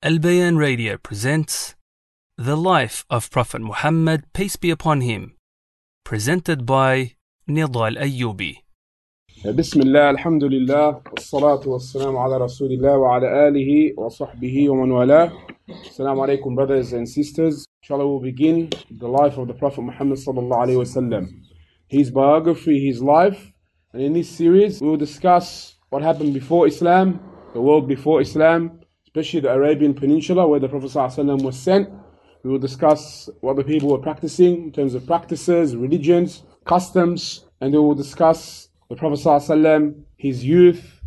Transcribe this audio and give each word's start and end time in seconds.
Al 0.00 0.20
Bayan 0.20 0.56
Radio 0.56 0.96
presents 0.96 1.74
The 2.36 2.56
Life 2.56 3.04
of 3.10 3.32
Prophet 3.32 3.60
Muhammad, 3.60 4.22
peace 4.32 4.54
be 4.54 4.70
upon 4.70 5.00
him, 5.00 5.34
presented 6.04 6.64
by 6.64 7.14
Nidal 7.48 7.98
Ayyubi. 7.98 8.58
بسم 9.44 9.80
الله 9.80 10.10
الحمد 10.10 10.44
لله 10.44 11.02
والصلاة 11.10 11.68
والسلام 11.68 12.16
على 12.16 12.36
رسول 12.38 12.72
الله 12.72 12.98
وعلى 12.98 13.48
آله 13.48 13.94
وصحبه 13.98 14.68
ومن 14.70 14.90
والاه 14.90 15.32
Assalamu 15.68 16.28
alaikum 16.28 16.54
brothers 16.54 16.92
and 16.92 17.08
sisters 17.08 17.66
Inshallah 17.82 18.06
we'll 18.06 18.20
begin 18.20 18.70
the 19.00 19.08
life 19.08 19.36
of 19.36 19.48
the 19.48 19.54
Prophet 19.54 19.82
Muhammad 19.82 20.18
sallallahu 20.18 20.62
alayhi 20.62 20.78
wasallam 20.78 21.26
his 21.88 22.12
biography, 22.12 22.86
his 22.86 23.02
life 23.02 23.52
and 23.92 24.00
in 24.00 24.12
this 24.12 24.30
series 24.30 24.80
we 24.80 24.88
will 24.88 24.96
discuss 24.96 25.74
what 25.90 26.02
happened 26.02 26.32
before 26.34 26.68
Islam 26.68 27.18
the 27.52 27.60
world 27.60 27.88
before 27.88 28.20
Islam 28.20 28.78
especially 29.08 29.40
the 29.40 29.50
Arabian 29.50 29.94
Peninsula 29.94 30.46
where 30.46 30.60
the 30.60 30.68
Prophet 30.68 30.90
wasallam 30.90 31.42
was 31.42 31.58
sent. 31.58 31.88
We 32.44 32.50
will 32.50 32.58
discuss 32.58 33.30
what 33.40 33.56
the 33.56 33.64
people 33.64 33.88
were 33.88 34.04
practicing 34.08 34.64
in 34.64 34.70
terms 34.70 34.94
of 34.94 35.06
practices, 35.06 35.74
religions, 35.74 36.42
customs 36.66 37.46
and 37.62 37.72
we 37.72 37.78
will 37.78 37.94
discuss 37.94 38.68
the 38.90 38.96
Prophet 38.96 39.18
ﷺ, 39.20 40.02
his 40.18 40.44
youth, 40.44 41.00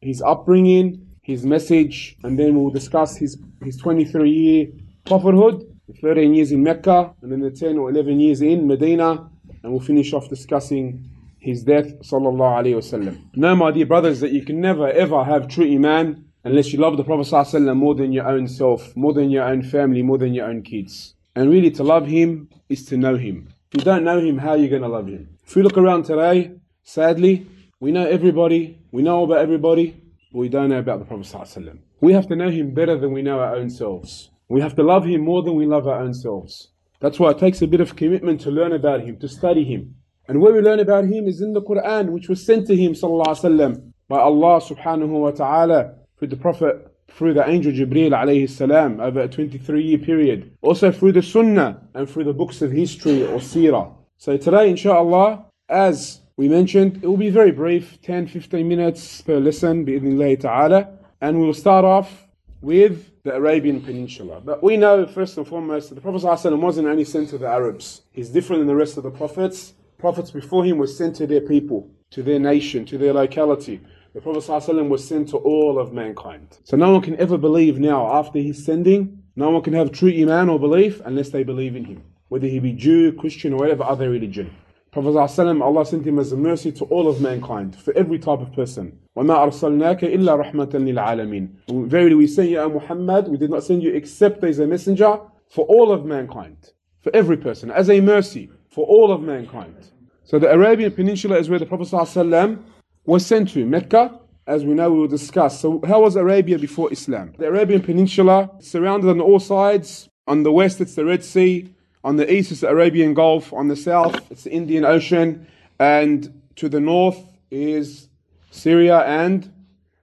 his 0.00 0.22
upbringing, 0.22 1.06
his 1.22 1.44
message, 1.44 2.16
and 2.24 2.38
then 2.38 2.54
we'll 2.54 2.72
discuss 2.72 3.18
his, 3.18 3.38
his 3.62 3.76
23 3.76 4.30
year 4.30 4.66
prophethood, 5.04 5.62
the 5.88 5.94
13 6.00 6.34
years 6.34 6.52
in 6.52 6.62
Mecca, 6.62 7.14
and 7.20 7.30
then 7.30 7.40
the 7.40 7.50
10 7.50 7.76
or 7.76 7.90
11 7.90 8.18
years 8.18 8.40
in 8.40 8.66
Medina, 8.66 9.30
and 9.62 9.72
we'll 9.72 9.80
finish 9.80 10.14
off 10.14 10.28
discussing 10.30 11.06
his 11.38 11.62
death, 11.64 11.86
sallallahu 12.00 12.74
alayhi 12.74 13.58
my 13.58 13.70
dear 13.70 13.86
brothers, 13.86 14.20
that 14.20 14.32
you 14.32 14.42
can 14.42 14.60
never 14.60 14.88
ever 14.88 15.22
have 15.22 15.48
true 15.48 15.70
iman 15.70 16.24
unless 16.43 16.71
you 16.73 16.79
love 16.79 16.97
the 16.97 17.03
Prophet 17.03 17.31
ﷺ 17.31 17.75
more 17.75 17.95
than 17.95 18.11
your 18.11 18.27
own 18.27 18.47
self, 18.47 18.95
more 18.95 19.13
than 19.13 19.29
your 19.29 19.43
own 19.43 19.61
family, 19.61 20.01
more 20.01 20.17
than 20.17 20.33
your 20.33 20.47
own 20.47 20.61
kids. 20.61 21.15
And 21.35 21.49
really, 21.49 21.71
to 21.71 21.83
love 21.83 22.07
him 22.07 22.49
is 22.69 22.85
to 22.85 22.97
know 22.97 23.17
him. 23.17 23.49
If 23.71 23.79
you 23.79 23.85
don't 23.85 24.03
know 24.03 24.19
him, 24.19 24.37
how 24.37 24.51
are 24.51 24.57
you 24.57 24.69
going 24.69 24.81
to 24.81 24.87
love 24.87 25.07
him? 25.07 25.29
If 25.45 25.55
we 25.55 25.61
look 25.61 25.77
around 25.77 26.03
today, 26.03 26.57
Sadly, 26.89 27.45
we 27.81 27.91
know 27.91 28.07
everybody, 28.07 28.79
we 28.93 29.03
know 29.03 29.25
about 29.25 29.39
everybody, 29.39 30.01
but 30.31 30.39
we 30.39 30.47
don't 30.47 30.69
know 30.69 30.79
about 30.79 30.99
the 30.99 31.05
Prophet 31.05 31.25
ﷺ. 31.25 31.79
We 31.99 32.13
have 32.13 32.25
to 32.27 32.35
know 32.37 32.49
him 32.49 32.73
better 32.73 32.97
than 32.97 33.11
we 33.11 33.21
know 33.21 33.41
our 33.41 33.57
own 33.57 33.69
selves. 33.69 34.29
We 34.47 34.61
have 34.61 34.73
to 34.75 34.83
love 34.83 35.03
him 35.03 35.19
more 35.19 35.43
than 35.43 35.55
we 35.55 35.65
love 35.65 35.85
our 35.85 35.99
own 35.99 36.13
selves. 36.13 36.69
That's 37.01 37.19
why 37.19 37.31
it 37.31 37.39
takes 37.39 37.61
a 37.61 37.67
bit 37.67 37.81
of 37.81 37.97
commitment 37.97 38.39
to 38.41 38.51
learn 38.51 38.71
about 38.71 39.01
him, 39.01 39.17
to 39.17 39.27
study 39.27 39.65
him. 39.65 39.95
And 40.29 40.39
where 40.39 40.53
we 40.53 40.61
learn 40.61 40.79
about 40.79 41.03
him 41.03 41.27
is 41.27 41.41
in 41.41 41.51
the 41.51 41.61
Quran, 41.61 42.11
which 42.11 42.29
was 42.29 42.45
sent 42.45 42.67
to 42.67 42.75
him 42.77 42.93
وسلم, 42.93 43.91
by 44.07 44.19
Allah 44.19 44.61
subhanahu 44.61 45.09
wa 45.09 45.31
ta'ala 45.31 45.95
through 46.22 46.28
the 46.28 46.36
Prophet, 46.36 46.88
through 47.08 47.34
the 47.34 47.48
angel 47.48 47.72
Jibreel 47.72 48.12
alayhi 48.12 48.48
salam 48.48 49.00
over 49.00 49.22
a 49.22 49.28
23 49.28 49.82
year 49.82 49.98
period. 49.98 50.56
Also 50.60 50.92
through 50.92 51.10
the 51.10 51.20
Sunnah 51.20 51.82
and 51.94 52.08
through 52.08 52.22
the 52.22 52.32
books 52.32 52.62
of 52.62 52.70
history 52.70 53.26
or 53.26 53.40
seerah. 53.40 53.92
So 54.18 54.36
today, 54.36 54.70
inshallah, 54.70 55.44
as 55.68 56.20
we 56.36 56.48
mentioned 56.48 57.00
it 57.02 57.08
will 57.08 57.16
be 57.16 57.28
very 57.28 57.50
brief 57.50 58.00
10 58.02 58.28
15 58.28 58.68
minutes 58.68 59.20
per 59.22 59.40
lesson 59.40 59.84
bi'idhnillah 59.84 60.38
ta'ala 60.38 60.90
and 61.20 61.40
we'll 61.40 61.52
start 61.52 61.84
off 61.84 62.28
with 62.60 63.10
the 63.24 63.34
Arabian 63.34 63.80
Peninsula. 63.80 64.40
But 64.40 64.62
we 64.62 64.76
know 64.76 65.08
first 65.08 65.36
and 65.38 65.48
foremost 65.48 65.88
that 65.88 65.96
the 65.96 66.00
Prophet 66.00 66.56
wasn't 66.56 66.86
only 66.86 67.04
sent 67.04 67.30
to 67.30 67.38
the 67.38 67.48
Arabs. 67.48 68.02
He's 68.12 68.28
different 68.28 68.60
than 68.60 68.68
the 68.68 68.76
rest 68.76 68.96
of 68.96 69.02
the 69.02 69.10
prophets. 69.10 69.74
Prophets 69.98 70.30
before 70.30 70.64
him 70.64 70.78
were 70.78 70.86
sent 70.86 71.16
to 71.16 71.26
their 71.26 71.40
people, 71.40 71.90
to 72.12 72.22
their 72.22 72.38
nation, 72.38 72.84
to 72.86 72.96
their 72.96 73.12
locality. 73.12 73.80
The 74.13 74.21
Prophet 74.21 74.43
ﷺ 74.43 74.89
was 74.89 75.07
sent 75.07 75.29
to 75.29 75.37
all 75.37 75.77
of 75.77 75.93
mankind. 75.93 76.57
So 76.63 76.75
no 76.75 76.91
one 76.91 77.01
can 77.01 77.19
ever 77.19 77.37
believe 77.37 77.79
now 77.79 78.11
after 78.13 78.39
his 78.39 78.65
sending, 78.65 79.21
no 79.35 79.51
one 79.51 79.61
can 79.61 79.73
have 79.73 79.91
true 79.91 80.11
iman 80.11 80.49
or 80.49 80.59
belief 80.59 81.01
unless 81.05 81.29
they 81.29 81.43
believe 81.43 81.75
in 81.75 81.85
him. 81.85 82.03
Whether 82.29 82.47
he 82.47 82.59
be 82.59 82.73
Jew, 82.73 83.11
Christian 83.13 83.53
or 83.53 83.59
whatever 83.59 83.83
other 83.83 84.09
religion. 84.09 84.51
Prophet 84.91 85.09
ﷺ, 85.09 85.61
Allah 85.61 85.85
sent 85.85 86.07
him 86.07 86.17
as 86.17 86.31
a 86.31 86.37
mercy 86.37 86.71
to 86.71 86.85
all 86.85 87.07
of 87.07 87.21
mankind, 87.21 87.75
for 87.75 87.95
every 87.95 88.17
type 88.17 88.39
of 88.39 88.51
person. 88.53 88.97
وَمَا 89.15 89.51
أَرْسَلْنَاكَ 89.51 89.99
إِلَّا 89.99 90.51
رَحْمَةً 90.51 90.71
لِلْعَالَمِينَ 90.71 91.87
Verily 91.87 92.15
we 92.15 92.25
sent 92.25 92.49
you, 92.49 92.59
O 92.59 92.69
Muhammad, 92.69 93.27
we 93.27 93.37
did 93.37 93.51
not 93.51 93.63
send 93.63 93.83
you 93.83 93.93
except 93.93 94.43
as 94.43 94.59
a 94.59 94.65
messenger 94.65 95.19
for 95.49 95.65
all 95.65 95.91
of 95.91 96.05
mankind, 96.05 96.71
for 97.01 97.15
every 97.15 97.37
person, 97.37 97.69
as 97.69 97.89
a 97.89 98.01
mercy 98.01 98.49
for 98.69 98.85
all 98.85 99.11
of 99.11 99.21
mankind. 99.21 99.75
So 100.23 100.39
the 100.39 100.51
Arabian 100.51 100.91
Peninsula 100.91 101.37
is 101.37 101.49
where 101.49 101.59
the 101.59 101.65
Prophet 101.65 101.87
ﷺ 101.87 102.59
was 103.04 103.26
sent 103.26 103.50
to, 103.50 103.64
Mecca, 103.66 104.18
as 104.46 104.64
we 104.64 104.74
know 104.74 104.90
we 104.90 105.00
will 105.00 105.08
discuss. 105.08 105.60
So 105.60 105.80
how 105.86 106.02
was 106.02 106.16
Arabia 106.16 106.58
before 106.58 106.92
Islam? 106.92 107.32
The 107.38 107.46
Arabian 107.46 107.82
Peninsula, 107.82 108.50
surrounded 108.60 109.08
on 109.10 109.20
all 109.20 109.40
sides, 109.40 110.08
on 110.26 110.42
the 110.42 110.52
west 110.52 110.80
it's 110.80 110.94
the 110.94 111.04
Red 111.04 111.24
Sea, 111.24 111.72
on 112.04 112.16
the 112.16 112.32
east, 112.32 112.50
it's 112.50 112.62
the 112.62 112.68
Arabian 112.68 113.14
Gulf. 113.14 113.52
On 113.52 113.68
the 113.68 113.76
south, 113.76 114.30
it's 114.30 114.44
the 114.44 114.50
Indian 114.50 114.84
Ocean. 114.84 115.46
And 115.78 116.42
to 116.56 116.68
the 116.68 116.80
north 116.80 117.18
is 117.50 118.08
Syria 118.50 119.00
and 119.00 119.52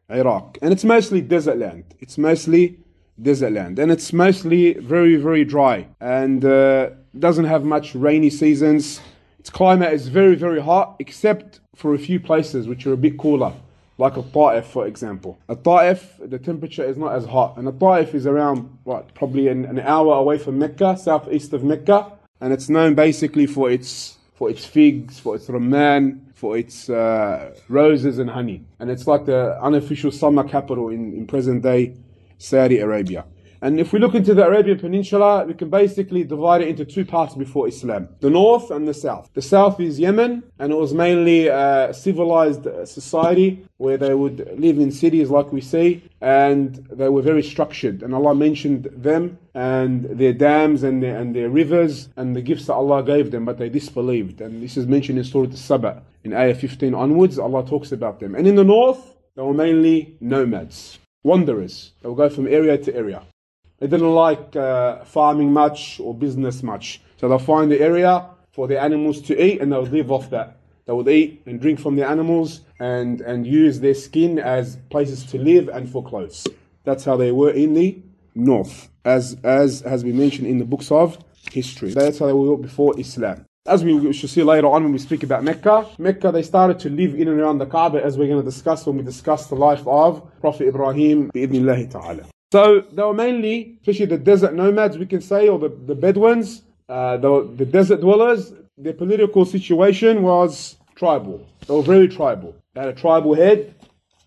Iraq. 0.10 0.58
And 0.62 0.72
it's 0.72 0.84
mostly 0.86 1.22
desert 1.22 1.58
land. 1.58 1.84
It's 2.00 2.18
mostly 2.18 2.80
desert 3.22 3.52
land. 3.52 3.80
And 3.80 3.92
it's 3.92 4.14
mostly 4.14 4.74
very, 4.76 5.18
very 5.18 5.44
dry. 5.44 5.88
And 6.00 6.44
uh, 6.46 6.92
doesn't 7.18 7.46
have 7.46 7.66
much 7.66 7.96
rainy 7.96 8.30
seasons. 8.30 9.02
Its 9.38 9.50
climate 9.50 9.94
is 9.94 10.08
very, 10.08 10.36
very 10.36 10.62
hot, 10.62 10.96
except 11.00 11.60
for 11.80 11.94
a 11.94 11.98
few 11.98 12.20
places 12.20 12.68
which 12.68 12.86
are 12.86 12.94
a 12.94 12.98
bit 12.98 13.18
cooler 13.18 13.54
like 13.98 14.18
a 14.18 14.22
Ta'if, 14.22 14.66
for 14.66 14.86
example. 14.86 15.40
A 15.48 15.56
Ta'if, 15.56 16.20
the 16.22 16.40
temperature 16.40 16.84
is 16.84 16.98
not 16.98 17.14
as 17.14 17.26
hot, 17.26 17.58
and 17.58 17.68
a 17.68 17.72
Ta'if 17.72 18.14
is 18.14 18.26
around 18.26 18.78
what, 18.84 19.14
probably 19.14 19.48
an, 19.48 19.66
an 19.66 19.80
hour 19.80 20.14
away 20.16 20.38
from 20.38 20.60
Mecca, 20.60 20.98
southeast 20.98 21.54
of 21.54 21.64
Mecca, 21.64 22.12
and 22.42 22.52
it's 22.54 22.70
known 22.70 22.96
basically 22.96 23.46
for 23.46 23.70
its 23.72 24.18
for 24.36 24.50
its 24.50 24.64
figs, 24.64 25.20
for 25.20 25.36
its 25.36 25.50
rumman, 25.50 26.32
for 26.34 26.58
its 26.58 26.90
uh, 26.90 27.54
roses 27.68 28.20
and 28.20 28.30
honey, 28.30 28.64
and 28.80 28.90
it's 28.90 29.06
like 29.06 29.26
the 29.26 29.62
unofficial 29.62 30.12
summer 30.12 30.46
capital 30.46 30.88
in, 30.90 31.14
in 31.14 31.28
present 31.28 31.62
day 31.62 31.94
Saudi 32.38 32.80
Arabia. 32.80 33.26
And 33.62 33.80
if 33.80 33.92
we 33.92 34.00
look 34.00 34.16
into 34.16 34.34
the 34.34 34.46
Arabian 34.46 34.80
Peninsula, 34.80 35.46
we 35.46 35.54
can 35.54 35.70
basically 35.70 36.24
divide 36.24 36.62
it 36.62 36.70
into 36.70 36.86
two 36.86 37.04
parts 37.04 37.36
before 37.36 37.68
Islam 37.68 38.08
the 38.22 38.30
north 38.30 38.72
and 38.72 38.88
the 38.88 38.94
south. 38.94 39.30
The 39.34 39.42
south 39.42 39.80
is 39.80 40.00
Yemen, 40.00 40.44
and 40.60 40.72
it 40.72 40.76
was 40.76 40.94
mainly 40.94 41.48
a 41.48 41.94
civilized 41.94 42.66
uh, 42.68 42.86
society 42.86 43.66
where 43.78 43.98
they 43.98 44.14
would 44.14 44.38
live 44.58 44.80
in 44.80 44.92
cities 44.92 45.30
like 45.30 45.52
we 45.52 45.62
see, 45.62 46.04
and 46.22 46.76
they 46.92 47.10
were 47.10 47.22
very 47.22 47.44
structured. 47.44 48.02
And 48.02 48.14
Allah 48.14 48.36
mentioned 48.36 48.90
them 48.96 49.38
and 49.54 50.06
their 50.06 50.34
dams 50.34 50.84
and 50.84 51.04
their, 51.04 51.18
and 51.20 51.36
their 51.36 51.50
rivers 51.50 52.10
and 52.16 52.36
the 52.36 52.42
gifts 52.42 52.68
that 52.68 52.74
Allah 52.74 53.04
gave 53.04 53.32
them, 53.32 53.46
but 53.46 53.58
they 53.58 53.70
disbelieved. 53.70 54.42
And 54.42 54.64
this 54.64 54.78
is 54.78 54.88
mentioned 54.88 55.18
in 55.18 55.26
Surah 55.26 55.50
As-Saba. 55.52 56.04
In 56.24 56.34
Ayah 56.34 56.56
15 56.56 56.94
onwards, 56.94 57.40
Allah 57.40 57.66
talks 57.66 57.92
about 57.92 58.20
them. 58.20 58.36
And 58.36 58.48
in 58.48 58.56
the 58.56 58.64
north, 58.64 59.16
they 59.36 59.42
were 59.42 59.54
mainly 59.54 60.18
nomads, 60.20 61.00
wanderers. 61.24 61.92
They 62.02 62.10
would 62.10 62.18
go 62.18 62.30
from 62.30 62.48
area 62.48 62.78
to 62.78 62.96
area. 62.96 63.24
They 63.80 63.88
didn't 63.88 64.14
like 64.14 64.56
uh, 64.56 65.06
farming 65.06 65.54
much 65.54 66.00
or 66.00 66.14
business 66.14 66.64
much. 66.64 67.02
So 67.18 67.28
they'll 67.28 67.40
find 67.40 67.72
the 67.72 67.80
area 67.80 68.26
for 68.52 68.68
the 68.68 68.80
animals 68.80 69.22
to 69.24 69.42
eat 69.42 69.62
and 69.62 69.72
they'll 69.72 69.84
live 69.84 70.12
off 70.12 70.30
that. 70.32 70.58
They 70.86 70.94
would 70.94 71.08
eat 71.08 71.44
and 71.46 71.62
drink 71.62 71.80
from 71.80 71.96
the 71.96 72.08
animals 72.08 72.62
and, 72.80 73.22
and 73.22 73.46
use 73.46 73.80
their 73.80 73.94
skin 73.94 74.40
as 74.40 74.78
places 74.90 75.24
to 75.26 75.38
live 75.38 75.70
and 75.70 75.90
for 75.90 76.04
clothes. 76.04 76.48
That's 76.84 77.06
how 77.06 77.16
they 77.16 77.32
were 77.32 77.52
in 77.52 77.74
the 77.74 78.00
north, 78.36 78.90
as, 79.06 79.38
as 79.44 79.82
has 79.82 80.04
been 80.04 80.18
mentioned 80.18 80.48
in 80.48 80.58
the 80.58 80.66
books 80.66 80.92
of 80.92 81.18
history. 81.52 81.92
That's 81.92 82.20
how 82.20 82.28
they 82.28 82.34
were 82.34 82.58
before 82.58 83.00
Islam. 83.00 83.46
As 83.68 83.84
we 83.84 84.12
shall 84.14 84.30
see 84.30 84.42
later 84.42 84.68
on 84.68 84.84
when 84.84 84.94
we 84.94 84.98
speak 84.98 85.22
about 85.22 85.44
Mecca, 85.44 85.88
Mecca 86.00 86.32
they 86.32 86.42
started 86.42 86.80
to 86.80 86.90
live 86.90 87.14
in 87.14 87.28
and 87.28 87.40
around 87.40 87.60
the 87.60 87.66
Kaaba 87.66 88.04
as 88.04 88.18
we're 88.18 88.28
going 88.28 88.42
to 88.42 88.50
discuss 88.50 88.86
when 88.86 88.98
we 88.98 89.04
discuss 89.04 89.46
the 89.48 89.56
life 89.56 89.86
of 89.86 90.28
Prophet 90.42 90.70
Ibrahim 90.70 91.30
bi'idhnillahi 91.32 91.92
ta'ala. 91.92 92.24
So 92.52 92.82
they 92.92 93.04
were 93.04 93.14
mainly, 93.14 93.78
especially 93.82 94.08
the 94.08 94.18
desert 94.18 94.56
nomads, 94.56 94.98
we 94.98 95.06
can 95.06 95.22
say, 95.22 95.48
or 95.48 95.60
the, 95.60 95.70
the 95.70 95.94
Bedouins, 95.94 96.64
uh, 96.88 97.18
the, 97.18 97.48
the 97.56 97.66
desert 97.66 98.02
dwellers, 98.02 98.54
their 98.76 98.94
political 98.94 99.46
situation 99.46 100.24
was 100.24 100.78
tribal. 100.96 101.46
They 101.68 101.74
were 101.76 101.84
very 101.84 102.08
tribal. 102.08 102.56
They 102.74 102.82
had 102.82 102.90
a 102.90 102.94
tribal 102.94 103.36
head, 103.36 103.76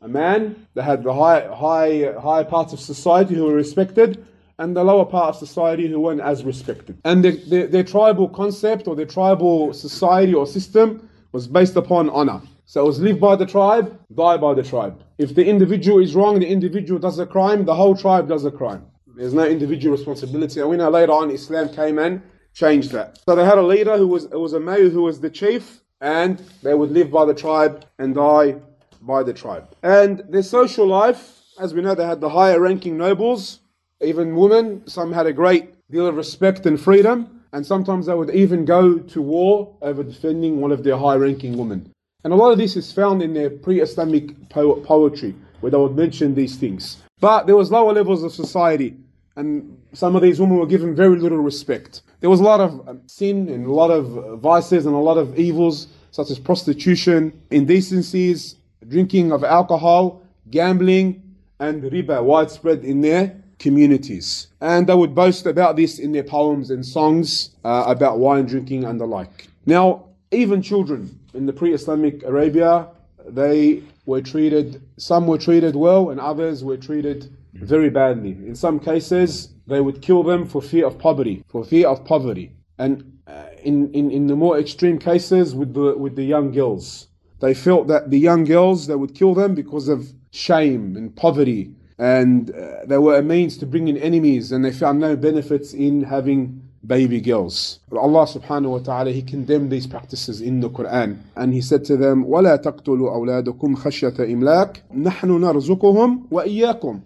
a 0.03 0.09
man. 0.09 0.69
They 0.75 0.83
had 0.83 1.03
the 1.03 1.13
high, 1.13 1.49
high, 1.49 2.13
high 2.21 2.45
parts 2.45 2.73
of 2.73 2.79
society 2.79 3.35
who 3.35 3.45
were 3.45 3.55
respected, 3.55 4.25
and 4.59 4.77
the 4.77 4.85
lower 4.85 5.05
part 5.05 5.35
of 5.35 5.37
society 5.37 5.89
who 5.89 5.99
weren't 5.99 6.21
as 6.21 6.45
respected. 6.45 6.99
And 7.05 7.25
their, 7.25 7.33
their, 7.33 7.67
their 7.67 7.85
tribal 7.85 8.29
concept 8.29 8.87
or 8.87 8.95
their 8.95 9.07
tribal 9.07 9.73
society 9.73 10.35
or 10.35 10.47
system 10.47 11.09
was 11.33 11.49
based 11.49 11.75
upon 11.75 12.09
honor. 12.11 12.41
So 12.73 12.83
it 12.83 12.87
was 12.87 13.01
live 13.01 13.21
by 13.21 13.37
the 13.37 13.45
tribe, 13.45 14.01
die 14.17 14.39
by 14.39 14.55
the 14.55 14.63
tribe. 14.63 15.05
If 15.19 15.35
the 15.35 15.45
individual 15.45 15.99
is 15.99 16.15
wrong, 16.15 16.41
the 16.41 16.49
individual 16.49 16.99
does 16.99 17.19
a 17.19 17.27
crime, 17.27 17.67
the 17.67 17.75
whole 17.75 17.95
tribe 17.95 18.29
does 18.31 18.47
a 18.47 18.51
crime. 18.51 18.87
There's 19.15 19.35
no 19.35 19.45
individual 19.45 19.95
responsibility. 19.95 20.59
And 20.59 20.71
we 20.71 20.79
know 20.79 20.89
later 20.89 21.13
on 21.13 21.31
Islam 21.31 21.69
came 21.69 21.99
and 21.99 22.23
changed 22.55 22.93
that. 22.93 23.19
So 23.29 23.37
they 23.37 23.45
had 23.45 23.59
a 23.59 23.63
leader 23.63 23.99
who 23.99 24.09
was 24.09 24.25
it 24.25 24.41
was 24.41 24.55
a 24.55 24.59
male 24.59 24.89
who 24.89 25.03
was 25.03 25.21
the 25.21 25.29
chief, 25.29 25.83
and 26.01 26.43
they 26.63 26.73
would 26.73 26.93
live 26.93 27.11
by 27.11 27.27
the 27.27 27.35
tribe 27.35 27.85
and 27.99 28.15
die 28.15 28.57
by 29.03 29.23
the 29.23 29.35
tribe. 29.35 29.77
And 29.83 30.21
their 30.31 30.43
social 30.43 30.87
life, 30.87 31.43
as 31.61 31.75
we 31.75 31.83
know, 31.83 31.95
they 31.95 32.07
had 32.07 32.23
the 32.23 32.31
higher 32.31 32.59
ranking 32.59 32.97
nobles, 32.97 33.61
even 34.01 34.35
women, 34.35 34.87
some 34.87 35.13
had 35.13 35.27
a 35.27 35.35
great 35.35 35.75
deal 35.91 36.07
of 36.07 36.17
respect 36.17 36.65
and 36.65 36.81
freedom, 36.81 37.43
and 37.53 37.67
sometimes 37.67 38.07
they 38.07 38.15
would 38.15 38.31
even 38.31 38.65
go 38.65 38.97
to 38.97 39.21
war 39.21 39.77
over 39.83 40.03
defending 40.03 40.59
one 40.63 40.73
of 40.73 40.83
their 40.85 40.97
high 40.97 41.17
ranking 41.17 41.59
women. 41.59 41.93
And 42.25 42.33
a 42.33 42.37
lot 42.37 42.53
of 42.53 42.59
this 42.59 42.77
is 42.77 42.93
found 42.93 43.23
in 43.23 43.35
their 43.35 43.51
pre 43.51 43.81
Islamic 43.81 44.49
po- 44.49 44.81
poetry, 44.81 45.35
where 45.61 45.71
they 45.71 45.79
would 45.79 45.97
mention 45.97 46.35
these 46.35 46.57
things. 46.57 47.03
But 47.21 47.47
there 47.47 47.57
was 47.57 47.71
lower 47.71 47.93
levels 47.93 48.23
of 48.23 48.33
society, 48.33 48.97
and 49.37 49.77
some 49.93 50.15
of 50.15 50.23
these 50.23 50.41
women 50.41 50.57
were 50.57 50.67
given 50.67 50.95
very 50.95 51.19
little 51.19 51.39
respect. 51.39 52.03
There 52.21 52.31
was 52.31 52.41
a 52.41 52.45
lot 52.45 52.61
of 52.61 52.89
um, 52.89 53.01
sin 53.07 53.49
and 53.49 53.67
a 53.67 53.73
lot 53.73 53.91
of 53.91 54.41
vices 54.41 54.87
and 54.87 54.95
a 54.95 54.99
lot 54.99 55.19
of 55.19 55.39
evils, 55.39 55.89
such 56.13 56.31
as 56.31 56.39
prostitution, 56.39 57.33
indecencies, 57.51 58.57
drinking 58.89 59.33
of 59.33 59.43
alcohol, 59.43 60.23
gambling, 60.51 61.23
and 61.59 61.83
riba 61.83 62.23
widespread 62.23 62.85
in 62.85 63.01
their 63.01 63.37
communities. 63.59 64.49
And 64.61 64.87
they 64.87 64.95
would 64.95 65.15
boast 65.15 65.47
about 65.47 65.77
this 65.77 65.99
in 65.99 66.13
their 66.13 66.25
poems 66.25 66.71
and 66.71 66.85
songs 66.85 67.51
uh, 67.65 67.85
about 67.87 68.19
wine 68.19 68.47
drinking 68.47 68.85
and 68.85 69.01
the 69.01 69.07
like. 69.07 69.49
Now, 69.67 70.07
even 70.33 70.63
children 70.63 71.19
in 71.34 71.46
the 71.46 71.52
pre 71.52 71.73
Islamic 71.73 72.23
Arabia, 72.23 72.88
they 73.26 73.82
were 74.06 74.20
treated, 74.20 74.82
some 74.96 75.26
were 75.26 75.38
treated 75.38 75.76
well, 75.76 76.11
and 76.11 76.20
others 76.20 76.64
were 76.64 76.76
treated 76.76 77.34
very 77.55 77.90
badly. 77.90 78.31
In 78.31 78.55
some 78.55 78.81
cases, 78.81 79.50
they 79.67 79.81
would 79.81 80.02
kill 80.02 80.23
them 80.23 80.46
for 80.46 80.61
fear 80.61 80.87
of 80.87 80.99
poverty, 80.99 81.44
for 81.49 81.64
fear 81.64 81.88
of 81.88 82.05
poverty. 82.05 82.52
And 82.79 83.20
uh, 83.26 83.44
in, 83.62 83.93
in, 83.93 84.11
in 84.11 84.26
the 84.26 84.37
more 84.37 84.58
extreme 84.58 84.99
cases, 84.99 85.55
with 85.55 85.75
the, 85.75 85.96
with 85.96 86.17
the 86.17 86.25
young 86.25 86.50
girls, 86.50 87.08
they 87.40 87.55
felt 87.55 87.87
that 87.88 88.11
the 88.11 88.19
young 88.19 88.44
girls, 88.44 88.87
they 88.87 88.96
would 88.96 89.14
kill 89.14 89.34
them 89.34 89.55
because 89.55 89.88
of 89.88 90.12
shame 90.31 90.96
and 90.96 91.14
poverty. 91.14 91.75
And 91.99 92.50
uh, 92.50 92.84
they 92.87 92.99
were 92.99 93.17
a 93.17 93.23
means 93.23 93.56
to 93.58 93.67
bring 93.67 93.88
in 93.88 93.96
enemies, 93.96 94.50
and 94.50 94.64
they 94.64 94.73
found 94.73 94.99
no 94.99 95.14
benefits 95.14 95.73
in 95.73 96.02
having 96.02 96.62
baby 96.86 97.19
girls. 97.19 97.80
But 97.90 98.00
Allah 98.00 98.25
subhanahu 98.25 98.69
wa 98.69 98.80
ta'ala, 98.80 99.12
He 99.12 99.22
condemned 99.22 99.72
these 99.72 99.88
practices 99.88 100.42
in 100.42 100.60
the 100.62 100.69
Quran. 100.69 101.18
And 101.36 101.54
He 101.54 101.62
said 101.62 101.84
to 101.86 101.98
them, 101.98 102.25
وَلَا 102.25 102.62
تَقْتُلُوا 102.64 103.44
أَوْلَادَكُمْ 103.44 103.78
خَشْيَةَ 103.78 104.18
إِمْلَاقٍ 104.18 104.78
نَحْنُ 104.96 105.30
نَرْزُقُهُمْ 105.30 106.30
وَإِيَّاكُمْ 106.30 107.02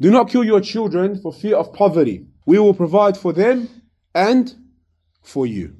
Do 0.00 0.10
not 0.10 0.28
kill 0.28 0.44
your 0.44 0.60
children 0.60 1.20
for 1.20 1.32
fear 1.32 1.56
of 1.56 1.72
poverty. 1.72 2.26
We 2.46 2.58
will 2.58 2.74
provide 2.74 3.16
for 3.16 3.32
them 3.32 3.68
and 4.14 4.54
for 5.22 5.46
you. 5.46 5.74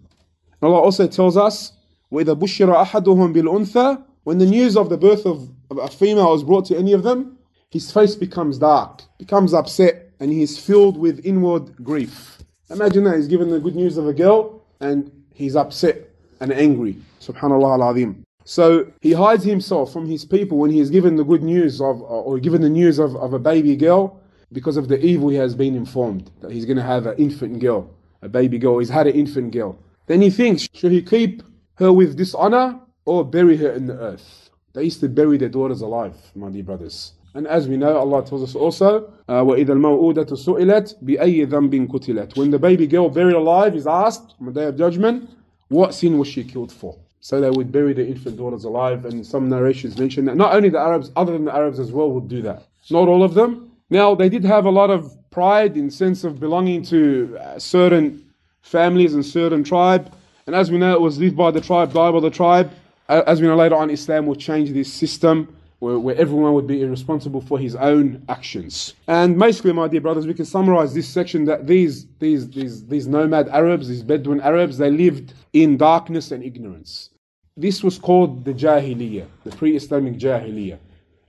Allah 0.61 0.81
also 0.81 1.07
tells 1.07 1.37
us, 1.37 1.73
وَإِذَا 2.13 2.39
بُشِّرَ 2.39 2.85
أَحَدُهُمْ 2.85 3.35
بِالْأُنثَى 3.35 4.05
When 4.25 4.39
the 4.39 4.47
news 4.47 4.77
of 4.77 4.89
the 4.89 4.97
birth 4.97 5.27
of 5.27 5.49
a 5.71 5.89
female 5.89 6.35
is 6.35 6.43
brought 6.43 6.67
to 6.67 6.77
any 6.77 6.93
of 6.93 7.03
them, 7.03 7.39
his 7.71 7.91
face 7.91 8.15
becomes 8.15 8.59
dark, 8.59 9.03
becomes 9.19 9.55
upset, 9.55 10.11
and 10.21 10.31
he 10.31 10.43
is 10.43 10.59
filled 10.59 10.99
with 10.99 11.25
inward 11.25 11.83
grief. 11.83 12.36
Imagine 12.70 13.06
that 13.06 13.16
he's 13.16 13.28
given 13.28 13.50
the 13.50 13.60
good 13.60 13.76
news 13.76 13.98
of 13.98 14.08
a 14.08 14.14
girl 14.14 14.62
and 14.82 15.10
he's 15.34 15.56
upset 15.56 16.10
and 16.42 16.52
angry. 16.52 16.98
Subhanallah 17.22 17.98
al 17.98 18.16
So 18.44 18.92
he 19.00 19.14
hides 19.14 19.46
himself 19.46 19.94
from 19.94 20.06
his 20.06 20.26
people 20.26 20.58
when 20.58 20.72
he 20.72 20.82
is 20.82 20.90
given 20.90 21.16
the 21.16 21.24
good 21.24 21.44
news 21.44 21.80
of, 21.80 22.02
or 22.02 22.40
given 22.40 22.62
the 22.62 22.70
news 22.70 23.00
of, 23.00 23.16
of 23.16 23.34
a 23.34 23.40
baby 23.40 23.78
girl 23.78 24.20
because 24.52 24.76
of 24.76 24.90
the 24.90 25.04
evil 25.04 25.30
he 25.30 25.38
has 25.38 25.56
been 25.56 25.76
informed 25.76 26.30
that 26.42 26.52
he's 26.52 26.66
going 26.66 26.78
to 26.78 26.84
have 26.84 27.06
an 27.06 27.18
infant 27.18 27.60
girl, 27.60 27.90
a 28.22 28.28
baby 28.28 28.58
girl. 28.58 28.80
He's 28.80 28.90
had 28.90 29.08
an 29.08 29.16
infant 29.16 29.52
girl. 29.52 29.80
Then 30.08 30.22
he 30.22 30.30
thinks, 30.30 30.68
should 30.74 30.92
he 30.92 31.02
keep 31.02 31.44
her 31.76 31.94
with 31.94 32.18
dishonor 32.18 32.80
or 33.06 33.24
bury 33.24 33.56
her 33.58 33.72
in 33.72 33.88
the 33.88 33.98
earth? 33.98 34.50
They 34.74 34.84
used 34.84 35.00
to 35.00 35.10
bury 35.10 35.38
their 35.38 35.50
daughters 35.50 35.82
alive, 35.82 36.18
my 36.36 36.50
dear 36.50 36.64
brothers. 36.64 37.14
And 37.37 37.47
as 37.47 37.67
we 37.67 37.77
know, 37.77 37.97
Allah 37.97 38.25
tells 38.27 38.43
us 38.43 38.55
also, 38.55 39.11
uh, 39.29 39.43
وَإِذَا 39.43 39.69
الْمَوْءُودَةُ 39.69 40.29
سُئِلَتْ 40.29 41.03
بِأَيِّ 41.03 41.47
ذَنْبٍ 41.47 41.89
قُتِلَتْ 41.89 42.37
When 42.37 42.51
the 42.51 42.59
baby 42.59 42.87
girl 42.87 43.09
buried 43.09 43.37
alive 43.37 43.75
is 43.75 43.87
asked 43.87 44.35
on 44.39 44.47
the 44.47 44.53
day 44.53 44.67
of 44.67 44.77
judgment, 44.77 45.31
what 45.69 45.95
sin 45.95 46.19
was 46.19 46.29
she 46.29 46.45
killed 46.45 46.71
for? 46.71 46.99
So 47.21 47.41
they 47.41 47.51
would 47.51 47.73
bury 47.73 47.95
their 47.95 48.05
infant 48.05 48.37
daughters 48.37 48.65
alive, 48.65 49.07
and 49.07 49.27
some 49.27 49.49
narrations 49.49 49.97
mention 49.97 50.27
that 50.27 50.37
not 50.37 50.55
only 50.55 50.69
the 50.69 50.79
Arabs, 50.79 51.11
other 51.17 51.33
than 51.33 51.47
the 51.47 51.55
Arabs 51.55 51.79
as 51.79 51.91
well, 51.91 52.11
would 52.11 52.29
do 52.29 52.43
that. 52.43 52.65
Not 52.91 53.09
all 53.09 53.23
of 53.23 53.35
them. 53.35 53.71
Now 53.89 54.15
they 54.15 54.29
did 54.29 54.45
have 54.45 54.67
a 54.67 54.71
lot 54.71 54.91
of 54.91 55.17
pride 55.31 55.77
in 55.77 55.91
sense 55.91 56.25
of 56.25 56.41
belonging 56.41 56.83
to 56.85 57.39
uh, 57.41 57.59
certain 57.59 58.25
families 58.61 59.15
and 59.15 59.25
certain 59.25 59.65
tribe, 59.65 60.13
and 60.47 60.57
as 60.57 60.71
we 60.71 60.79
know, 60.79 60.93
it 60.93 61.01
was 61.01 61.19
lived 61.19 61.37
by 61.37 61.51
the 61.51 61.61
tribe, 61.61 61.93
died 61.93 62.13
by 62.13 62.21
the 62.21 62.31
tribe. 62.31 62.73
As 63.09 63.41
we 63.41 63.47
know 63.47 63.57
later 63.57 63.77
on, 63.77 63.91
Islam 63.91 64.27
will 64.27 64.35
change 64.35 64.71
this 64.71 64.93
system 64.93 65.55
where, 65.80 66.00
where 66.00 66.16
everyone 66.16 66.54
would 66.54 66.68
be 66.68 66.84
responsible 66.86 67.42
for 67.42 67.60
his 67.60 67.76
own 67.76 68.24
actions. 68.30 68.96
And 69.08 69.38
basically, 69.38 69.74
my 69.74 69.88
dear 69.88 70.02
brothers, 70.02 70.26
we 70.26 70.34
can 70.34 70.46
summarize 70.46 70.94
this 70.94 71.08
section 71.08 71.46
that 71.46 71.68
these, 71.68 72.08
these, 72.20 72.50
these, 72.50 72.86
these 72.88 73.08
nomad 73.08 73.48
Arabs, 73.50 73.88
these 73.88 74.04
Bedouin 74.04 74.42
Arabs, 74.42 74.78
they 74.78 74.90
lived 74.90 75.34
in 75.54 75.78
darkness 75.78 76.32
and 76.32 76.44
ignorance. 76.44 77.12
This 77.56 77.84
was 77.84 77.98
called 77.98 78.46
the 78.46 78.54
Jahiliyyah, 78.54 79.28
the 79.44 79.56
pre 79.56 79.76
Islamic 79.76 80.16
Jahiliyyah. 80.16 80.78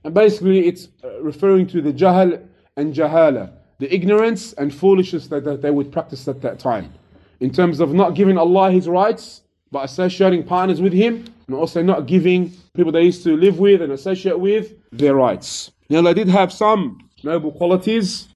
And 0.03 0.13
basically, 0.13 0.67
it's 0.67 0.87
uh, 1.03 1.21
referring 1.21 1.67
to 1.67 1.81
the 1.81 1.91
Jahal 1.91 2.41
and 2.77 2.93
Jahala, 2.93 3.51
the 3.79 3.93
ignorance 3.93 4.53
and 4.53 4.73
foolishness 4.73 5.27
that, 5.27 5.43
that 5.43 5.61
they 5.61 5.71
would 5.71 5.91
practice 5.91 6.27
at 6.27 6.41
that 6.41 6.59
time. 6.59 6.93
In 7.39 7.51
terms 7.51 7.79
of 7.79 7.93
not 7.93 8.15
giving 8.15 8.37
Allah 8.37 8.71
His 8.71 8.87
rights, 8.87 9.41
but 9.71 9.85
associating 9.85 10.43
partners 10.43 10.81
with 10.81 10.93
Him, 10.93 11.25
and 11.49 11.57
also 11.57 11.81
not 11.81 12.05
giving 12.05 12.53
people 12.75 12.91
they 12.91 13.01
used 13.01 13.23
to 13.23 13.35
live 13.35 13.57
with 13.57 13.81
and 13.81 13.91
associate 13.91 14.39
with 14.39 14.75
their 14.91 15.15
rights. 15.15 15.71
Now, 15.89 16.03
they 16.03 16.13
did 16.13 16.27
have 16.29 16.53
some 16.53 17.09
noble 17.23 17.51
qualities. 17.51 18.27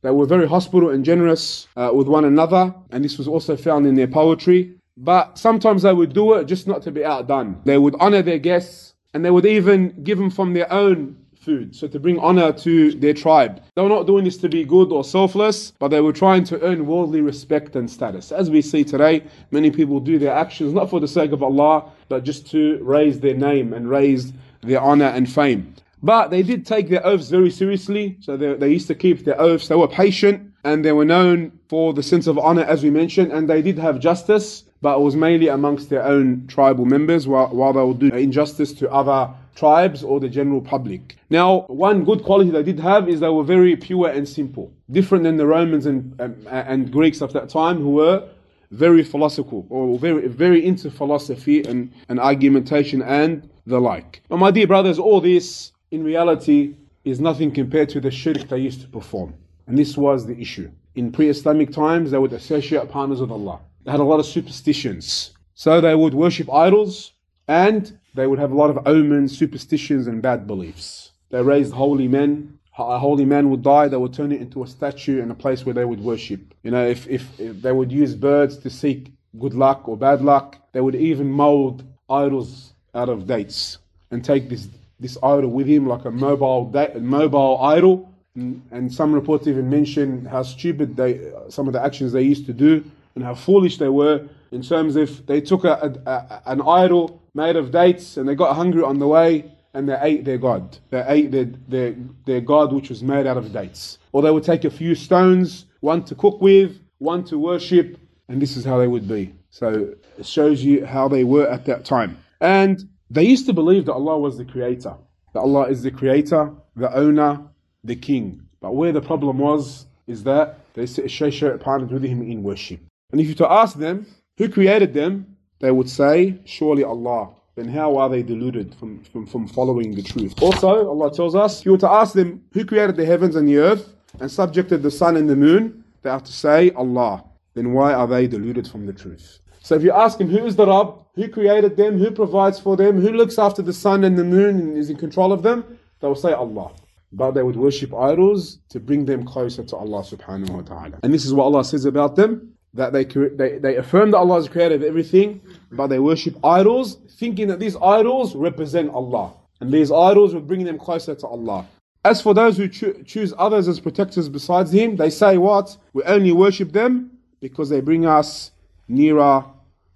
They 0.00 0.10
were 0.10 0.24
very 0.24 0.48
hospitable 0.48 0.88
and 0.88 1.04
generous 1.04 1.68
uh, 1.76 1.90
with 1.92 2.08
one 2.08 2.24
another, 2.24 2.74
and 2.90 3.04
this 3.04 3.18
was 3.18 3.28
also 3.28 3.54
found 3.54 3.86
in 3.86 3.94
their 3.94 4.08
poetry. 4.08 4.78
But 4.96 5.36
sometimes 5.36 5.82
they 5.82 5.92
would 5.92 6.14
do 6.14 6.34
it 6.34 6.46
just 6.46 6.66
not 6.66 6.82
to 6.84 6.90
be 6.90 7.04
outdone. 7.04 7.60
They 7.64 7.76
would 7.76 7.96
honor 8.00 8.22
their 8.22 8.38
guests, 8.38 8.94
and 9.12 9.22
they 9.22 9.30
would 9.30 9.44
even 9.44 10.02
give 10.02 10.16
them 10.16 10.30
from 10.30 10.54
their 10.54 10.72
own 10.72 11.16
food, 11.44 11.76
so 11.76 11.86
to 11.86 12.00
bring 12.00 12.18
honor 12.18 12.52
to 12.52 12.92
their 12.92 13.14
tribe. 13.14 13.62
They 13.74 13.82
were 13.82 13.88
not 13.88 14.06
doing 14.06 14.24
this 14.24 14.38
to 14.38 14.48
be 14.48 14.64
good 14.64 14.90
or 14.90 15.04
selfless, 15.04 15.72
but 15.78 15.88
they 15.88 16.00
were 16.00 16.12
trying 16.12 16.44
to 16.44 16.60
earn 16.62 16.86
worldly 16.86 17.20
respect 17.20 17.76
and 17.76 17.90
status. 17.90 18.32
As 18.32 18.50
we 18.50 18.62
see 18.62 18.84
today, 18.84 19.22
many 19.50 19.70
people 19.70 20.00
do 20.00 20.18
their 20.18 20.34
actions 20.34 20.72
not 20.72 20.90
for 20.90 21.00
the 21.00 21.08
sake 21.08 21.32
of 21.32 21.42
Allah, 21.42 21.90
but 22.08 22.24
just 22.24 22.50
to 22.52 22.78
raise 22.82 23.20
their 23.20 23.34
name 23.34 23.72
and 23.72 23.88
raise 23.88 24.32
their 24.62 24.80
honor 24.80 25.06
and 25.06 25.30
fame. 25.30 25.74
But 26.02 26.28
they 26.28 26.42
did 26.42 26.66
take 26.66 26.88
their 26.88 27.04
oaths 27.06 27.30
very 27.30 27.50
seriously, 27.50 28.16
so 28.20 28.36
they, 28.36 28.54
they 28.54 28.70
used 28.70 28.88
to 28.88 28.94
keep 28.94 29.24
their 29.24 29.40
oaths. 29.40 29.68
They 29.68 29.74
were 29.74 29.88
patient 29.88 30.52
and 30.64 30.84
they 30.84 30.92
were 30.92 31.04
known 31.04 31.52
for 31.68 31.92
the 31.92 32.02
sense 32.02 32.26
of 32.26 32.38
honor, 32.38 32.62
as 32.62 32.82
we 32.82 32.90
mentioned, 32.90 33.32
and 33.32 33.48
they 33.48 33.62
did 33.62 33.78
have 33.78 34.00
justice, 34.00 34.64
but 34.80 34.98
it 34.98 35.00
was 35.00 35.16
mainly 35.16 35.48
amongst 35.48 35.88
their 35.90 36.04
own 36.04 36.46
tribal 36.46 36.84
members 36.84 37.26
while, 37.26 37.48
while 37.48 37.72
they 37.72 37.82
would 37.82 37.98
do 37.98 38.08
injustice 38.08 38.72
to 38.74 38.90
other 38.90 39.32
tribes 39.54 40.02
or 40.02 40.20
the 40.20 40.28
general 40.28 40.60
public. 40.60 41.16
Now, 41.30 41.60
one 41.68 42.04
good 42.04 42.22
quality 42.22 42.50
they 42.50 42.62
did 42.62 42.80
have 42.80 43.08
is 43.08 43.20
they 43.20 43.28
were 43.28 43.44
very 43.44 43.76
pure 43.76 44.08
and 44.08 44.28
simple, 44.28 44.72
different 44.90 45.24
than 45.24 45.36
the 45.36 45.46
Romans 45.46 45.86
and, 45.86 46.20
um, 46.20 46.34
and, 46.50 46.68
and 46.68 46.92
Greeks 46.92 47.20
of 47.20 47.32
that 47.32 47.48
time 47.48 47.78
who 47.78 47.90
were 47.90 48.28
very 48.70 49.04
philosophical 49.04 49.66
or 49.70 49.98
very, 49.98 50.26
very 50.28 50.64
into 50.64 50.90
philosophy 50.90 51.62
and, 51.62 51.92
and 52.08 52.18
argumentation 52.18 53.02
and 53.02 53.48
the 53.66 53.80
like. 53.80 54.22
But 54.28 54.38
my 54.38 54.50
dear 54.50 54.66
brothers, 54.66 54.98
all 54.98 55.20
this 55.20 55.72
in 55.90 56.02
reality 56.02 56.74
is 57.04 57.20
nothing 57.20 57.52
compared 57.52 57.88
to 57.90 58.00
the 58.00 58.10
shirk 58.10 58.48
they 58.48 58.58
used 58.58 58.80
to 58.80 58.88
perform. 58.88 59.34
And 59.66 59.78
this 59.78 59.96
was 59.96 60.26
the 60.26 60.38
issue. 60.38 60.70
In 60.96 61.12
pre 61.12 61.28
Islamic 61.28 61.72
times, 61.72 62.10
they 62.10 62.18
would 62.18 62.32
associate 62.32 62.88
partners 62.88 63.20
with 63.20 63.30
Allah. 63.30 63.60
They 63.84 63.90
had 63.90 64.00
a 64.00 64.04
lot 64.04 64.20
of 64.20 64.26
superstitions. 64.26 65.32
So 65.54 65.80
they 65.80 65.94
would 65.94 66.14
worship 66.14 66.52
idols 66.52 67.12
and 67.48 67.96
they 68.14 68.26
would 68.26 68.38
have 68.38 68.52
a 68.52 68.54
lot 68.54 68.70
of 68.70 68.86
omens, 68.86 69.36
superstitions, 69.36 70.06
and 70.06 70.22
bad 70.22 70.46
beliefs. 70.46 71.10
They 71.30 71.42
raised 71.42 71.72
holy 71.72 72.08
men. 72.08 72.58
A 72.76 72.98
holy 72.98 73.24
man 73.24 73.50
would 73.50 73.62
die, 73.62 73.86
they 73.86 73.96
would 73.96 74.14
turn 74.14 74.32
it 74.32 74.40
into 74.40 74.64
a 74.64 74.66
statue 74.66 75.22
and 75.22 75.30
a 75.30 75.34
place 75.34 75.64
where 75.64 75.74
they 75.74 75.84
would 75.84 76.00
worship. 76.00 76.54
You 76.64 76.72
know, 76.72 76.84
if, 76.84 77.06
if, 77.06 77.38
if 77.38 77.62
they 77.62 77.70
would 77.70 77.92
use 77.92 78.16
birds 78.16 78.58
to 78.58 78.70
seek 78.70 79.12
good 79.38 79.54
luck 79.54 79.88
or 79.88 79.96
bad 79.96 80.22
luck, 80.22 80.58
they 80.72 80.80
would 80.80 80.96
even 80.96 81.30
mold 81.30 81.84
idols 82.10 82.72
out 82.92 83.08
of 83.08 83.28
dates 83.28 83.78
and 84.10 84.24
take 84.24 84.48
this, 84.48 84.66
this 84.98 85.16
idol 85.22 85.50
with 85.50 85.68
him 85.68 85.86
like 85.86 86.04
a 86.04 86.10
mobile, 86.10 86.64
da- 86.64 86.98
mobile 86.98 87.60
idol. 87.62 88.12
And, 88.34 88.60
and 88.72 88.92
some 88.92 89.12
reports 89.12 89.46
even 89.46 89.70
mention 89.70 90.24
how 90.24 90.42
stupid 90.42 90.96
they, 90.96 91.32
some 91.48 91.68
of 91.68 91.74
the 91.74 91.84
actions 91.84 92.12
they 92.12 92.22
used 92.22 92.46
to 92.46 92.52
do 92.52 92.84
and 93.14 93.22
how 93.22 93.36
foolish 93.36 93.78
they 93.78 93.88
were 93.88 94.28
in 94.54 94.62
terms 94.62 94.96
of 94.96 95.26
they 95.26 95.40
took 95.40 95.64
a, 95.64 95.98
a, 96.06 96.10
a, 96.10 96.42
an 96.46 96.62
idol 96.62 97.22
made 97.34 97.56
of 97.56 97.70
dates 97.70 98.16
and 98.16 98.28
they 98.28 98.34
got 98.34 98.54
hungry 98.54 98.82
on 98.82 98.98
the 98.98 99.06
way 99.06 99.50
and 99.74 99.88
they 99.88 99.98
ate 100.00 100.24
their 100.24 100.38
god. 100.38 100.78
They 100.90 101.04
ate 101.06 101.32
their, 101.32 101.46
their, 101.68 101.94
their 102.24 102.40
god 102.40 102.72
which 102.72 102.88
was 102.88 103.02
made 103.02 103.26
out 103.26 103.36
of 103.36 103.52
dates. 103.52 103.98
Or 104.12 104.22
they 104.22 104.30
would 104.30 104.44
take 104.44 104.64
a 104.64 104.70
few 104.70 104.94
stones, 104.94 105.66
one 105.80 106.04
to 106.04 106.14
cook 106.14 106.40
with, 106.40 106.78
one 106.98 107.24
to 107.24 107.38
worship, 107.38 107.98
and 108.28 108.40
this 108.40 108.56
is 108.56 108.64
how 108.64 108.78
they 108.78 108.86
would 108.86 109.08
be. 109.08 109.34
So 109.50 109.94
it 110.16 110.24
shows 110.24 110.62
you 110.62 110.86
how 110.86 111.08
they 111.08 111.24
were 111.24 111.48
at 111.48 111.66
that 111.66 111.84
time. 111.84 112.16
And 112.40 112.88
they 113.10 113.24
used 113.24 113.46
to 113.46 113.52
believe 113.52 113.86
that 113.86 113.94
Allah 113.94 114.18
was 114.18 114.38
the 114.38 114.44
creator, 114.44 114.94
that 115.32 115.40
Allah 115.40 115.64
is 115.64 115.82
the 115.82 115.90
creator, 115.90 116.52
the 116.76 116.94
owner, 116.94 117.42
the 117.82 117.96
king. 117.96 118.42
But 118.60 118.76
where 118.76 118.92
the 118.92 119.00
problem 119.00 119.38
was, 119.38 119.86
is 120.06 120.22
that 120.24 120.60
they 120.74 120.86
share 120.86 121.58
partners 121.58 121.90
with 121.90 122.04
him 122.04 122.22
in 122.22 122.42
worship. 122.42 122.80
And 123.10 123.20
if 123.20 123.26
you 123.26 123.34
to 123.34 123.50
ask 123.50 123.76
them 123.76 124.06
who 124.36 124.48
created 124.48 124.94
them, 124.94 125.36
they 125.60 125.70
would 125.70 125.88
say, 125.88 126.38
Surely 126.44 126.84
Allah. 126.84 127.30
Then 127.56 127.68
how 127.68 127.96
are 127.96 128.08
they 128.08 128.22
deluded 128.22 128.74
from, 128.74 129.02
from, 129.04 129.26
from 129.26 129.46
following 129.46 129.94
the 129.94 130.02
truth? 130.02 130.34
Also, 130.42 130.88
Allah 130.88 131.14
tells 131.14 131.36
us, 131.36 131.60
if 131.60 131.66
you 131.66 131.72
were 131.72 131.78
to 131.78 131.90
ask 131.90 132.12
them 132.12 132.42
who 132.52 132.64
created 132.64 132.96
the 132.96 133.06
heavens 133.06 133.36
and 133.36 133.48
the 133.48 133.58
earth 133.58 133.94
and 134.20 134.28
subjected 134.30 134.82
the 134.82 134.90
sun 134.90 135.16
and 135.16 135.30
the 135.30 135.36
moon, 135.36 135.84
they 136.02 136.10
have 136.10 136.24
to 136.24 136.32
say 136.32 136.70
Allah. 136.72 137.24
Then 137.54 137.72
why 137.72 137.94
are 137.94 138.08
they 138.08 138.26
deluded 138.26 138.66
from 138.66 138.86
the 138.86 138.92
truth? 138.92 139.38
So 139.60 139.76
if 139.76 139.82
you 139.82 139.92
ask 139.92 140.20
him 140.20 140.28
who 140.28 140.44
is 140.44 140.56
the 140.56 140.66
Rabb, 140.66 140.98
who 141.14 141.28
created 141.28 141.76
them, 141.76 141.96
who 141.96 142.10
provides 142.10 142.58
for 142.58 142.76
them, 142.76 143.00
who 143.00 143.12
looks 143.12 143.38
after 143.38 143.62
the 143.62 143.72
sun 143.72 144.02
and 144.02 144.18
the 144.18 144.24
moon 144.24 144.58
and 144.58 144.76
is 144.76 144.90
in 144.90 144.96
control 144.96 145.32
of 145.32 145.42
them, 145.42 145.78
they 146.00 146.08
will 146.08 146.16
say 146.16 146.32
Allah. 146.32 146.72
But 147.12 147.30
they 147.30 147.44
would 147.44 147.56
worship 147.56 147.94
idols 147.94 148.58
to 148.70 148.80
bring 148.80 149.04
them 149.04 149.24
closer 149.24 149.62
to 149.62 149.76
Allah 149.76 150.02
subhanahu 150.02 150.50
wa 150.50 150.62
ta'ala. 150.62 150.98
And 151.04 151.14
this 151.14 151.24
is 151.24 151.32
what 151.32 151.44
Allah 151.44 151.64
says 151.64 151.84
about 151.84 152.16
them, 152.16 152.53
that 152.74 152.92
they, 152.92 153.04
they, 153.04 153.58
they 153.58 153.76
affirm 153.76 154.10
that 154.10 154.18
Allah 154.18 154.38
is 154.38 154.48
creator 154.48 154.74
of 154.74 154.82
everything, 154.82 155.40
but 155.72 155.86
they 155.86 156.00
worship 156.00 156.36
idols, 156.44 156.96
thinking 157.18 157.48
that 157.48 157.60
these 157.60 157.76
idols 157.76 158.34
represent 158.34 158.92
Allah. 158.92 159.32
And 159.60 159.72
these 159.72 159.92
idols 159.92 160.34
would 160.34 160.48
bring 160.48 160.64
them 160.64 160.78
closer 160.78 161.14
to 161.14 161.26
Allah. 161.26 161.66
As 162.04 162.20
for 162.20 162.34
those 162.34 162.56
who 162.56 162.68
cho- 162.68 163.00
choose 163.04 163.32
others 163.38 163.68
as 163.68 163.80
protectors 163.80 164.28
besides 164.28 164.72
Him, 164.72 164.96
they 164.96 165.08
say 165.08 165.38
what? 165.38 165.76
We 165.92 166.02
only 166.02 166.32
worship 166.32 166.72
them 166.72 167.12
because 167.40 167.70
they 167.70 167.80
bring 167.80 168.04
us 168.04 168.50
nearer 168.88 169.44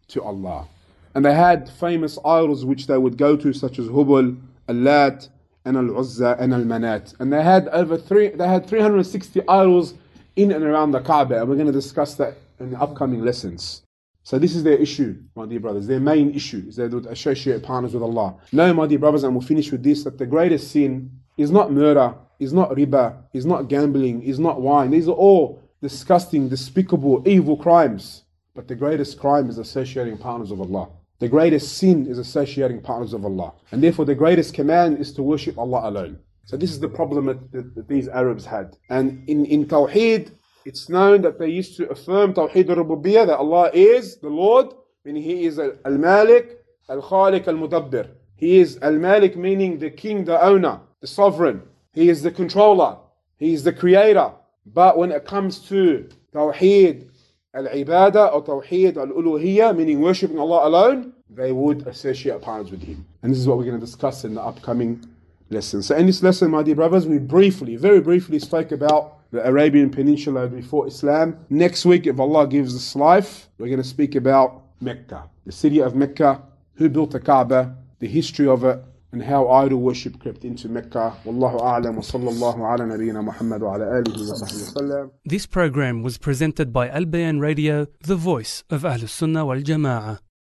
to 0.08 0.22
Allah. 0.22 0.66
And 1.14 1.24
they 1.24 1.34
had 1.34 1.68
famous 1.68 2.16
idols 2.24 2.64
which 2.64 2.86
they 2.86 2.96
would 2.96 3.18
go 3.18 3.36
to, 3.36 3.52
such 3.52 3.78
as 3.78 3.88
Hubal, 3.88 4.38
Al-Lat, 4.68 5.28
and 5.64 5.76
Al-Uzza, 5.76 6.36
and 6.38 6.54
Al-Manat. 6.54 7.14
And 7.18 7.32
they 7.32 7.42
had 7.42 7.68
over 7.68 7.98
three, 7.98 8.28
they 8.28 8.46
had 8.46 8.66
360 8.66 9.42
idols 9.48 9.94
in 10.36 10.52
and 10.52 10.64
around 10.64 10.92
the 10.92 11.00
Kaaba, 11.00 11.40
and 11.40 11.48
we're 11.48 11.56
going 11.56 11.66
to 11.66 11.72
discuss 11.72 12.14
that 12.14 12.36
in 12.60 12.70
the 12.70 12.80
upcoming 12.80 13.22
lessons. 13.24 13.82
So 14.22 14.38
this 14.38 14.54
is 14.54 14.62
their 14.62 14.76
issue, 14.76 15.16
my 15.34 15.46
dear 15.46 15.60
brothers. 15.60 15.86
Their 15.86 16.00
main 16.00 16.34
issue 16.34 16.64
is 16.68 16.76
they 16.76 16.86
would 16.86 17.06
associate 17.06 17.62
partners 17.62 17.94
with 17.94 18.02
Allah. 18.02 18.36
No, 18.52 18.74
my 18.74 18.86
dear 18.86 18.98
brothers, 18.98 19.24
and 19.24 19.34
we'll 19.34 19.46
finish 19.46 19.72
with 19.72 19.82
this, 19.82 20.04
that 20.04 20.18
the 20.18 20.26
greatest 20.26 20.70
sin 20.70 21.10
is 21.38 21.50
not 21.50 21.72
murder, 21.72 22.14
is 22.38 22.52
not 22.52 22.70
riba, 22.72 23.16
is 23.32 23.46
not 23.46 23.68
gambling, 23.68 24.22
is 24.22 24.38
not 24.38 24.60
wine. 24.60 24.90
These 24.90 25.08
are 25.08 25.12
all 25.12 25.62
disgusting, 25.80 26.48
despicable, 26.48 27.22
evil 27.26 27.56
crimes. 27.56 28.24
But 28.54 28.68
the 28.68 28.74
greatest 28.74 29.18
crime 29.18 29.48
is 29.48 29.58
associating 29.58 30.18
partners 30.18 30.50
of 30.50 30.60
Allah. 30.60 30.90
The 31.20 31.28
greatest 31.28 31.78
sin 31.78 32.06
is 32.06 32.18
associating 32.18 32.80
partners 32.80 33.12
of 33.12 33.24
Allah. 33.24 33.54
And 33.72 33.82
therefore, 33.82 34.04
the 34.04 34.14
greatest 34.14 34.52
command 34.52 34.98
is 34.98 35.12
to 35.14 35.22
worship 35.22 35.58
Allah 35.58 35.88
alone. 35.88 36.18
So, 36.44 36.56
this 36.56 36.70
is 36.70 36.80
the 36.80 36.88
problem 36.88 37.26
that, 37.26 37.52
that, 37.52 37.74
that 37.74 37.88
these 37.88 38.08
Arabs 38.08 38.44
had. 38.44 38.76
And 38.90 39.28
in, 39.28 39.44
in 39.46 39.66
Tawheed, 39.66 40.32
it's 40.68 40.90
known 40.90 41.22
that 41.22 41.38
they 41.38 41.48
used 41.48 41.78
to 41.78 41.88
affirm 41.88 42.34
Tawheed 42.34 42.68
al 42.68 42.76
Rububiyyah, 42.84 43.26
that 43.28 43.38
Allah 43.38 43.70
is 43.72 44.18
the 44.18 44.28
Lord, 44.28 44.66
meaning 45.02 45.22
He 45.22 45.46
is 45.46 45.58
Al 45.58 45.98
Malik, 46.08 46.62
al-Khalik, 46.90 47.48
Al 47.48 47.54
Mudabbir. 47.54 48.10
He 48.36 48.58
is 48.58 48.78
Al 48.82 48.92
Malik, 48.92 49.34
meaning 49.34 49.78
the 49.78 49.88
king, 49.88 50.26
the 50.26 50.38
owner, 50.40 50.80
the 51.00 51.06
sovereign. 51.06 51.62
He 51.94 52.10
is 52.10 52.22
the 52.22 52.30
controller. 52.30 52.98
He 53.38 53.54
is 53.54 53.64
the 53.64 53.72
creator. 53.72 54.30
But 54.66 54.98
when 54.98 55.10
it 55.10 55.24
comes 55.24 55.58
to 55.70 56.06
Tawheed 56.34 57.08
al-ibadah 57.54 58.34
or 58.34 58.44
Tawheed 58.44 58.98
al-uluhiyah, 58.98 59.74
meaning 59.74 60.00
worshipping 60.00 60.38
Allah 60.38 60.68
alone, 60.68 61.14
they 61.30 61.50
would 61.50 61.86
associate 61.86 62.42
partners 62.42 62.70
with 62.70 62.82
Him. 62.82 63.06
And 63.22 63.32
this 63.32 63.38
is 63.38 63.48
what 63.48 63.56
we're 63.56 63.64
going 63.64 63.80
to 63.80 63.86
discuss 63.86 64.24
in 64.24 64.34
the 64.34 64.42
upcoming 64.42 65.02
lesson. 65.50 65.82
So 65.82 65.96
in 65.96 66.06
this 66.06 66.22
lesson, 66.22 66.50
my 66.50 66.62
dear 66.62 66.74
brothers, 66.74 67.06
we 67.06 67.18
briefly, 67.18 67.76
very 67.76 68.00
briefly 68.00 68.38
spoke 68.38 68.72
about 68.72 69.30
the 69.30 69.46
Arabian 69.46 69.90
Peninsula 69.90 70.48
before 70.48 70.86
Islam. 70.86 71.38
Next 71.50 71.84
week, 71.84 72.06
if 72.06 72.18
Allah 72.18 72.46
gives 72.46 72.74
us 72.74 72.96
life, 72.96 73.48
we're 73.58 73.66
going 73.66 73.78
to 73.78 73.84
speak 73.84 74.14
about 74.14 74.62
Mecca, 74.80 75.28
the 75.44 75.52
city 75.52 75.80
of 75.80 75.94
Mecca, 75.94 76.42
who 76.74 76.88
built 76.88 77.10
the 77.10 77.20
Kaaba, 77.20 77.76
the 77.98 78.06
history 78.06 78.46
of 78.46 78.64
it, 78.64 78.82
and 79.10 79.22
how 79.22 79.48
idol 79.48 79.80
worship 79.80 80.20
crept 80.20 80.44
into 80.44 80.68
Mecca. 80.68 81.16
Wallahu 81.24 81.60
a'lam 81.60 81.96
wa 81.96 82.02
sallallahu 82.02 82.58
ala 82.58 82.84
nabiyyina 82.84 83.24
Muhammad 83.24 83.62
wa 83.62 83.74
ala 83.74 83.86
alihi 83.86 84.28
wa 84.28 84.46
sallam. 84.46 85.10
This 85.24 85.46
program 85.46 86.02
was 86.02 86.18
presented 86.18 86.72
by 86.72 86.88
Al 86.90 87.06
Bayan 87.06 87.40
Radio, 87.40 87.86
the 88.00 88.16
voice 88.16 88.64
of 88.70 88.82
Ahlus 88.82 89.08
Sunnah 89.08 89.46
wal 89.46 89.56
Jama'ah. 89.60 90.18